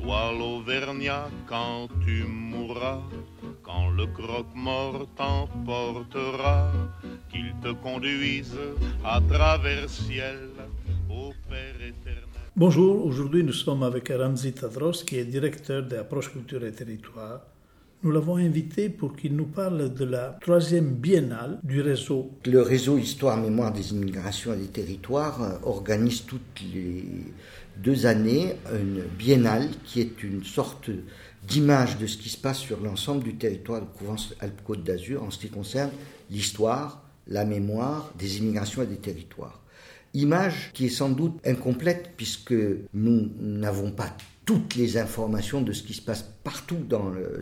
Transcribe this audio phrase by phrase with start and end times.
[0.00, 3.02] Toi l'Auvergnat, quand tu mourras,
[3.64, 6.70] quand le croque-mort t'emportera,
[7.28, 8.56] qu'il te conduise
[9.04, 10.50] à travers ciel
[11.10, 12.24] au Père éternel.
[12.54, 17.40] Bonjour, aujourd'hui nous sommes avec Ramzi Tadros qui est directeur d'Approche Culture et Territoire.
[18.04, 22.30] Nous l'avons invité pour qu'il nous parle de la troisième biennale du réseau.
[22.46, 27.04] Le réseau Histoire Mémoire des immigrations et des territoires euh, organise toutes les
[27.76, 30.90] deux années une biennale qui est une sorte
[31.48, 35.38] d'image de ce qui se passe sur l'ensemble du territoire de Provence-Alpes-Côte d'Azur en ce
[35.38, 35.90] qui concerne
[36.30, 39.60] l'histoire, la mémoire des immigrations et des territoires.
[40.14, 42.54] Image qui est sans doute incomplète puisque
[42.94, 46.78] nous n'avons pas toutes les informations de ce qui se passe partout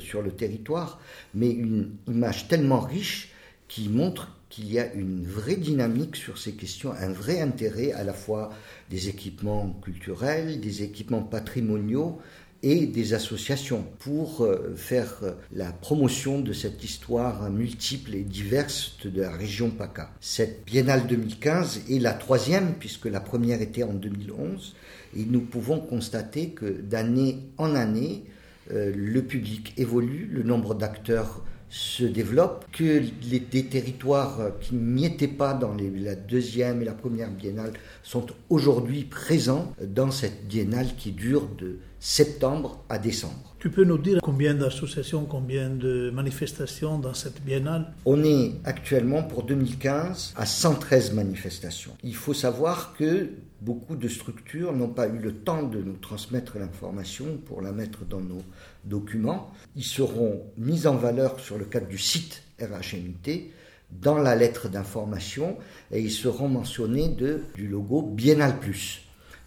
[0.00, 1.00] sur le territoire,
[1.34, 3.30] mais une image tellement riche
[3.68, 8.04] qui montre qu'il y a une vraie dynamique sur ces questions, un vrai intérêt à
[8.04, 8.50] la fois
[8.90, 12.20] des équipements culturels, des équipements patrimoniaux,
[12.68, 18.96] et des associations pour euh, faire euh, la promotion de cette histoire multiple et diverse
[19.04, 20.10] de la région PACA.
[20.20, 24.74] Cette Biennale 2015 est la troisième puisque la première était en 2011
[25.16, 28.24] et nous pouvons constater que d'année en année,
[28.72, 35.04] euh, le public évolue, le nombre d'acteurs se développe, que les, des territoires qui n'y
[35.06, 37.72] étaient pas dans la deuxième et la première biennale
[38.02, 43.54] sont aujourd'hui présents dans cette biennale qui dure de septembre à décembre.
[43.58, 47.92] Tu peux nous dire combien d'associations, combien de manifestations dans cette biennale?
[48.04, 51.96] On est actuellement pour 2015 à 113 manifestations.
[52.04, 53.30] Il faut savoir que
[53.66, 58.04] beaucoup de structures n'ont pas eu le temps de nous transmettre l'information pour la mettre
[58.04, 58.42] dans nos
[58.84, 59.52] documents.
[59.74, 63.50] Ils seront mis en valeur sur le cadre du site RHMT
[63.90, 65.56] dans la lettre d'information
[65.90, 67.08] et ils seront mentionnés
[67.56, 68.54] du logo Biennale.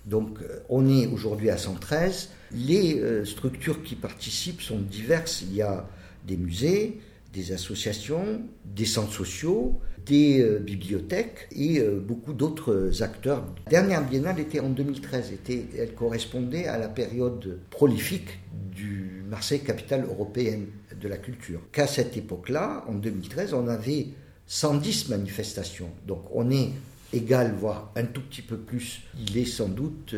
[0.06, 2.30] Donc euh, on est aujourd'hui à 113.
[2.52, 5.44] Les euh, structures qui participent sont diverses.
[5.44, 5.88] Il y a
[6.28, 7.00] des musées,
[7.34, 13.46] des associations, des centres sociaux, des euh, bibliothèques et beaucoup d'autres acteurs.
[13.66, 15.34] La dernière biennale était en 2013.
[15.78, 18.40] elle correspondait à la période prolifique
[18.76, 20.68] du Marseille capitale européenne
[21.00, 21.62] de la culture.
[21.72, 24.08] Qu'à cette époque-là, en 2013, on avait
[24.48, 25.92] 110 manifestations.
[26.08, 26.72] Donc on est
[27.14, 29.02] égal, voire un tout petit peu plus.
[29.20, 30.16] Il est sans doute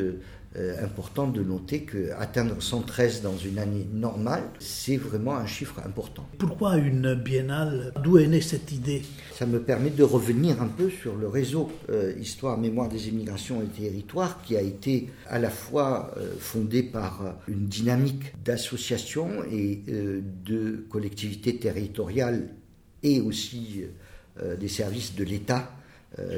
[0.57, 5.79] euh, important de noter que atteindre 113 dans une année normale, c'est vraiment un chiffre
[5.85, 6.27] important.
[6.39, 7.93] Pourquoi une biennale?
[8.03, 9.01] D'où est née cette idée?
[9.33, 13.61] Ça me permet de revenir un peu sur le réseau euh, Histoire, Mémoire des immigrations
[13.61, 19.81] et territoires qui a été à la fois euh, fondé par une dynamique d'associations et
[19.87, 22.49] de collectivités territoriales
[23.03, 23.85] et aussi
[24.59, 25.71] des services de l'État,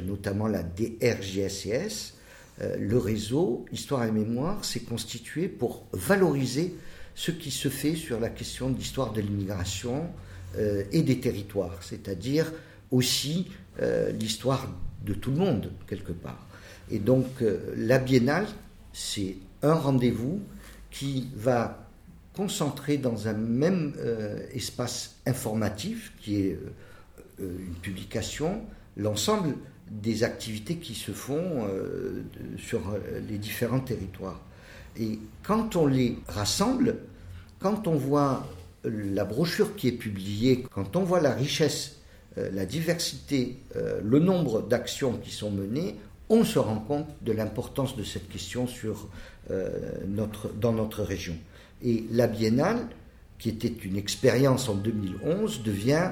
[0.05, 2.22] notamment la DRGSCS euh,
[2.59, 6.75] le réseau Histoire et Mémoire s'est constitué pour valoriser
[7.15, 10.09] ce qui se fait sur la question de l'histoire de l'immigration
[10.57, 12.51] euh, et des territoires, c'est-à-dire
[12.91, 14.67] aussi euh, l'histoire
[15.03, 16.47] de tout le monde, quelque part.
[16.91, 17.25] Et donc
[17.77, 18.45] la biennale,
[18.91, 20.41] c'est un rendez-vous
[20.91, 21.87] qui va
[22.35, 23.93] concentrer dans un même
[24.51, 26.59] espace informatif, qui est
[27.39, 28.61] une publication,
[28.97, 29.55] l'ensemble
[30.01, 32.23] des activités qui se font euh,
[32.57, 34.41] sur euh, les différents territoires.
[34.97, 36.97] Et quand on les rassemble,
[37.59, 38.47] quand on voit
[38.83, 41.97] la brochure qui est publiée, quand on voit la richesse,
[42.37, 43.57] euh, la diversité,
[44.03, 45.95] le nombre d'actions qui sont menées,
[46.29, 49.09] on se rend compte de l'importance de cette question sur,
[50.07, 51.35] notre, dans notre région.
[51.83, 52.87] Et la biennale,
[53.37, 56.11] qui était une expérience en 2011, devient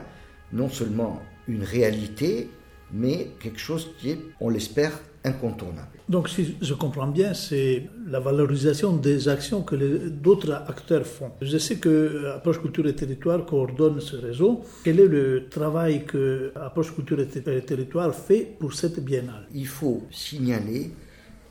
[0.51, 2.49] non seulement une réalité,
[2.93, 5.87] mais quelque chose qui est, on l'espère, incontournable.
[6.09, 9.75] Donc, si je comprends bien, c'est la valorisation des actions que
[10.09, 11.31] d'autres acteurs font.
[11.41, 14.61] Je sais que Approche Culture et Territoire coordonne ce réseau.
[14.83, 19.47] Quel est le travail que Approche Culture et Territoire fait pour cette biennale?
[19.53, 20.91] Il faut signaler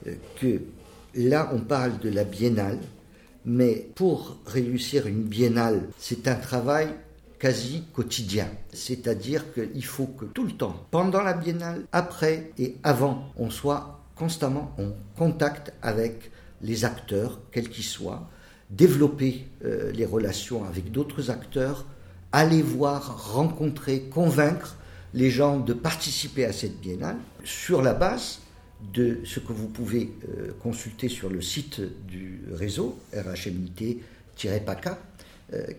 [0.07, 0.61] euh, que
[1.15, 2.79] là, on parle de la biennale,
[3.45, 6.89] mais pour réussir une biennale, c'est un travail
[7.41, 8.47] quasi quotidien.
[8.73, 14.05] C'est-à-dire qu'il faut que tout le temps, pendant la biennale, après et avant, on soit
[14.15, 16.31] constamment en contact avec
[16.63, 18.29] les acteurs, quels qu'ils soient,
[18.69, 21.87] développer euh, les relations avec d'autres acteurs,
[22.31, 24.77] aller voir, rencontrer, convaincre
[25.15, 28.41] les gens de participer à cette biennale sur la base
[28.93, 34.99] de ce que vous pouvez euh, consulter sur le site du réseau, RHMIT-PACA,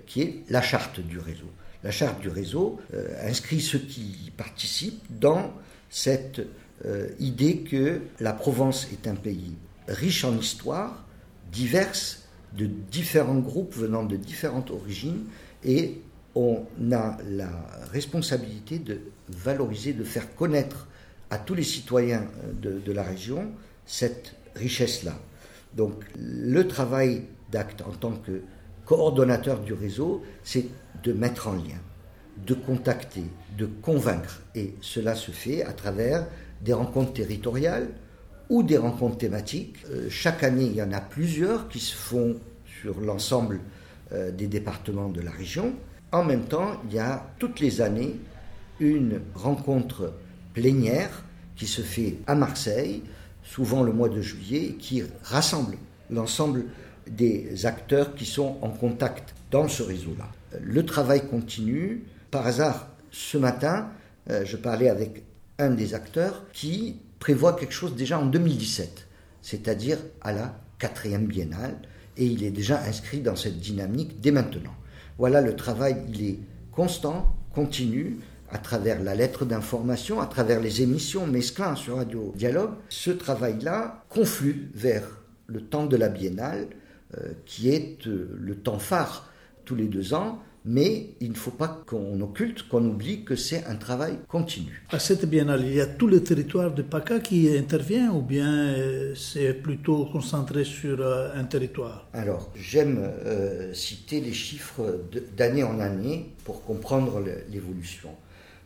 [0.06, 1.50] qui est la charte du réseau.
[1.83, 5.53] La charte du réseau euh, inscrit ceux qui participent dans
[5.89, 6.41] cette
[6.85, 9.56] euh, idée que la Provence est un pays
[9.88, 11.03] riche en histoire,
[11.51, 12.23] diverse,
[12.53, 15.23] de différents groupes venant de différentes origines,
[15.63, 16.01] et
[16.35, 17.50] on a la
[17.91, 20.88] responsabilité de valoriser, de faire connaître
[21.29, 22.25] à tous les citoyens
[22.62, 23.51] de la région
[23.85, 25.17] cette richesse-là.
[25.75, 28.41] Donc le travail d'acte en tant que
[28.91, 30.65] coordonnateur du réseau, c'est
[31.01, 31.79] de mettre en lien,
[32.45, 33.23] de contacter,
[33.57, 34.41] de convaincre.
[34.53, 36.27] Et cela se fait à travers
[36.59, 37.88] des rencontres territoriales
[38.49, 39.77] ou des rencontres thématiques.
[39.89, 42.35] Euh, chaque année, il y en a plusieurs qui se font
[42.81, 43.61] sur l'ensemble
[44.11, 45.71] euh, des départements de la région.
[46.11, 48.19] En même temps, il y a toutes les années
[48.81, 50.11] une rencontre
[50.53, 51.23] plénière
[51.55, 53.03] qui se fait à Marseille,
[53.41, 55.77] souvent le mois de juillet, qui rassemble
[56.09, 56.65] l'ensemble
[57.07, 60.30] des acteurs qui sont en contact dans ce réseau-là.
[60.62, 62.03] Le travail continue.
[62.30, 63.89] Par hasard, ce matin,
[64.30, 65.24] euh, je parlais avec
[65.59, 69.07] un des acteurs qui prévoit quelque chose déjà en 2017,
[69.42, 71.77] c'est-à-dire à la quatrième biennale,
[72.18, 74.74] et il est déjà inscrit dans cette dynamique dès maintenant.
[75.18, 76.39] Voilà, le travail, il est
[76.71, 78.18] constant, continu,
[78.51, 82.71] à travers la lettre d'information, à travers les émissions Mesclin sur Radio Dialogue.
[82.89, 85.03] Ce travail-là conflue vers
[85.48, 86.68] le temps de la biennale,
[87.46, 89.30] qui est euh, le temps phare
[89.66, 93.66] tous les deux ans, mais il ne faut pas qu'on occulte, qu'on oublie que c'est
[93.66, 94.86] un travail continu.
[94.92, 98.68] À cette biennale, il y a tout le territoire de PACA qui intervient ou bien
[98.68, 102.08] euh, c'est plutôt concentré sur un territoire?
[102.13, 103.12] Alors, j'aime
[103.74, 105.02] citer les chiffres
[105.36, 108.10] d'année en année pour comprendre l'évolution.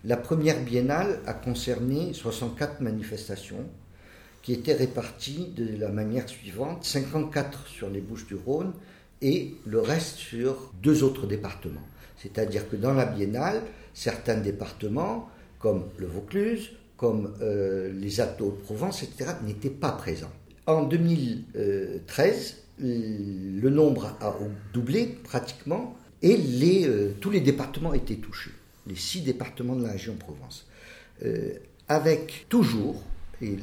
[0.04, 3.66] La première biennale a concerné 64 manifestations
[4.46, 8.74] qui étaient répartis de la manière suivante 54 sur les Bouches-du-Rhône
[9.24, 11.88] et le reste sur deux autres départements.
[12.16, 13.64] C'est-à-dire que dans la biennale,
[13.96, 15.28] certains départements,
[15.58, 20.32] comme le Vaucluse, comme euh, les Alpes de Provence, etc., n'étaient pas présents.
[20.68, 24.38] En 2013, le nombre a
[24.74, 26.38] doublé pratiquement et
[26.86, 28.52] euh, tous les départements étaient touchés,
[28.86, 30.68] les six départements de la région Provence.
[31.26, 31.54] Euh,
[31.88, 33.02] avec toujours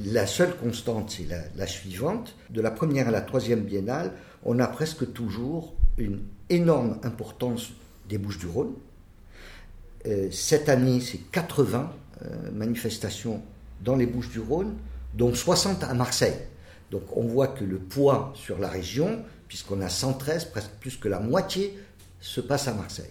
[0.05, 1.27] la seule constante, c'est
[1.57, 2.35] la, suivante.
[2.51, 4.13] De la première à la troisième biennale,
[4.45, 6.21] on a presque toujours une
[6.51, 7.71] énorme importance
[8.09, 8.73] des Bouches du Rhône.
[10.07, 11.93] Euh, cette année, c'est 80
[12.25, 13.43] euh, manifestations
[13.83, 14.75] dans les Bouches du Rhône,
[15.15, 16.37] dont 60 à Marseille.
[16.91, 21.09] Donc on voit que le poids sur la région, puisqu'on a 113, presque plus que
[21.09, 21.79] la moitié,
[22.21, 23.11] se passe à Marseille.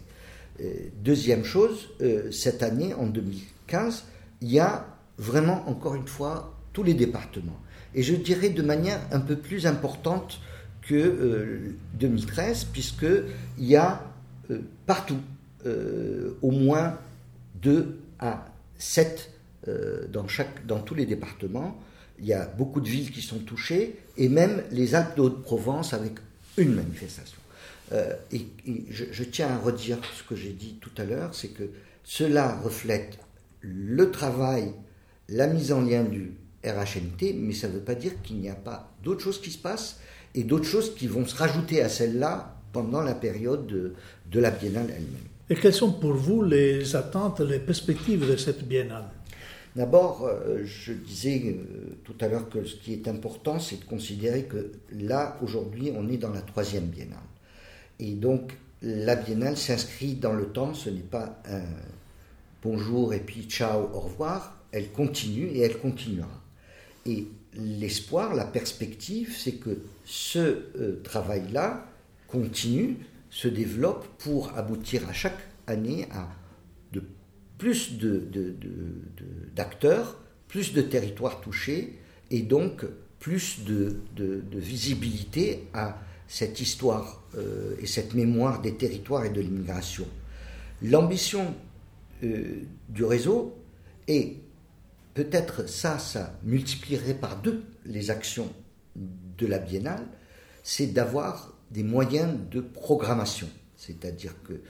[0.62, 1.90] Euh, deuxième chose,
[2.32, 4.04] cette année, en 2015,
[4.42, 4.86] il y a
[5.18, 7.60] vraiment, encore une fois, tous les départements.
[7.94, 10.40] Et je dirais de manière un peu plus importante
[10.82, 14.04] que 2013, euh, puisqu'il y a
[14.50, 15.20] euh, partout
[15.66, 16.98] euh, au moins
[17.62, 18.46] 2 à
[18.78, 19.30] 7
[20.12, 21.80] dans, chaque, dans tous les départements.
[22.18, 25.94] Il y a beaucoup de villes qui sont touchées, et même les Alpes de Haute-Provence
[25.94, 26.13] avec
[26.58, 27.38] une manifestation.
[28.32, 28.48] et,
[28.90, 31.70] je, tiens à redire ce que j'ai dit tout à l'heure, c'est que
[32.04, 33.20] cela reflète
[33.62, 34.74] le travail
[35.30, 36.32] la mise en lien du
[36.63, 39.58] RHNT, mais ça ne veut pas dire qu'il n'y a pas d'autres choses qui se
[39.58, 40.00] passent
[40.36, 44.88] et d'autres choses qui vont se rajouter à celle-là pendant la période de, la biennale
[44.89, 45.27] elle-même.
[45.50, 49.10] Et quelles sont pour vous les attentes, les perspectives de cette biennale?
[49.75, 53.86] D'abord, euh, je disais euh, tout à l'heure que ce qui est important, c'est de
[53.86, 57.18] considérer que là, aujourd'hui, on est dans la troisième biennale.
[58.00, 61.63] Et donc, la biennale s'inscrit dans le temps, ce n'est pas un
[62.63, 66.40] bonjour et puis ciao, au revoir, elle continue et elle continuera.
[67.05, 71.86] Et l'espoir, la perspective, c'est que ce euh, travail-là
[72.27, 72.98] continue,
[73.29, 76.27] se développe pour aboutir à chaque année à
[76.91, 77.03] de
[77.58, 77.98] plus
[79.55, 80.15] d'acteurs, de,
[80.48, 81.98] plus de territoires touchés
[82.29, 82.86] et donc
[83.20, 83.98] plus de,
[84.53, 90.08] visibilité à cette histoire euh, et cette mémoire des territoires et de l'immigration.
[90.81, 91.53] L'ambition
[92.24, 93.55] euh, du réseau
[94.08, 94.38] est
[95.13, 98.51] peut-être ça, ça multiplierait par deux les actions
[98.96, 100.06] de la biennale,
[100.63, 103.50] c'est d'avoir des moyens de programmation.
[103.75, 104.62] C'est-à-dire que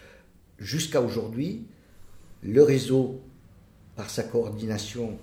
[0.60, 1.66] jusqu'à aujourd'hui,
[2.44, 3.22] le réseau,
[3.96, 5.18] par sa coordination,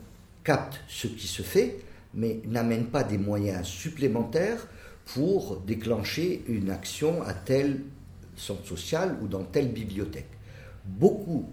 [0.45, 1.79] capte ce qui se fait,
[2.15, 4.67] mais n'amène pas des moyens supplémentaires
[5.07, 7.81] pour déclencher une action à tel
[8.37, 10.29] centre social ou dans telle bibliothèque.
[10.85, 11.49] Beaucoup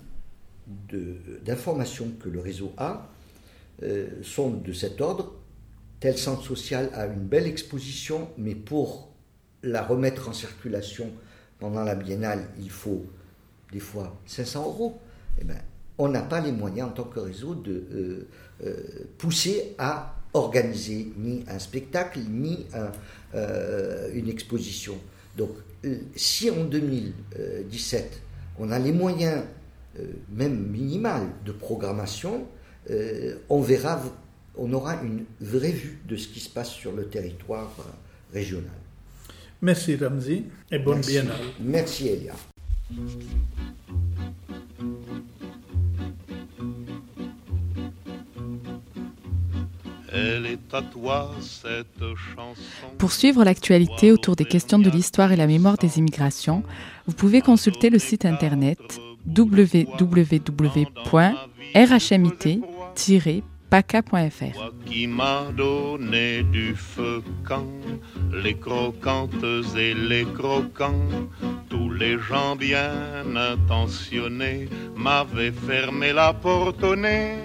[1.46, 3.10] d'informations que le réseau a
[3.84, 5.34] euh, sont de cet ordre.
[6.00, 9.10] Tel centre social a une belle exposition, mais pour
[9.64, 11.12] la remettre en circulation
[11.60, 13.06] pendant la biennale, il faut
[13.74, 15.00] des fois 500 euros.
[15.42, 15.58] Eh ben,
[15.98, 18.28] on n'a pas les moyens en tant que réseau de euh,
[18.66, 18.76] euh,
[19.18, 22.66] pousser à organiser ni un spectacle, ni
[24.14, 24.96] une exposition.
[25.38, 25.52] Donc,
[26.16, 28.22] si en 2017,
[28.60, 29.44] on a les moyens,
[30.30, 32.48] même minimales, de programmation,
[32.90, 34.02] euh, on verra,
[34.58, 37.84] on aura une vraie vue de ce qui se passe sur le territoire euh,
[38.34, 38.72] régional.
[39.62, 41.40] Merci Ramzi et bonne biennale.
[41.60, 42.34] Merci Elia.
[52.98, 56.64] Pour suivre l'actualité autour des questions de l'histoire et la mémoire des immigrations,
[57.08, 58.80] vous pouvez consulter le site internet
[59.28, 60.46] www.rhmit
[63.70, 64.72] paca.fr.
[64.86, 67.66] Qui m'a donné du feu quand
[68.44, 69.44] les croquantes
[69.76, 71.10] et les croquants,
[71.70, 77.38] tous les gens bien intentionnés m'avaient fermé la porte au nez.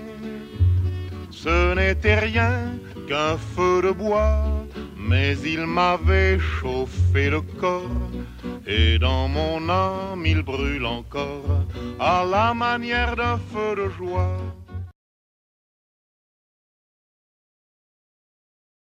[1.30, 2.54] Ce n'était rien
[3.08, 4.44] qu'un feu de bois,
[4.96, 8.10] mais il m'avait chauffé le corps.
[8.66, 11.64] Et dans mon âme il brûle encore
[11.98, 14.36] à la manière d'un feu de joie.